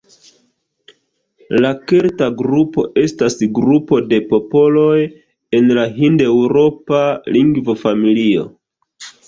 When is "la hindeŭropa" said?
5.81-7.05